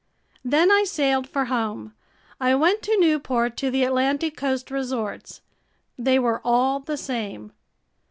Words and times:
Then 0.43 0.71
I 0.71 0.83
sailed 0.83 1.29
for 1.29 1.45
home. 1.45 1.93
I 2.39 2.55
went 2.55 2.81
to 2.81 2.97
Newport, 2.99 3.55
to 3.57 3.69
the 3.69 3.83
Atlantic 3.83 4.35
coast 4.35 4.71
resorts. 4.71 5.41
They 5.95 6.17
were 6.17 6.41
all 6.43 6.79
the 6.79 6.97
same. 6.97 7.51